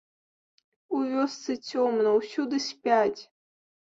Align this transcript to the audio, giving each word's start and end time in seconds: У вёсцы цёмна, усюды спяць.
У 0.99 1.01
вёсцы 1.09 1.51
цёмна, 1.69 2.09
усюды 2.21 2.57
спяць. 2.71 3.21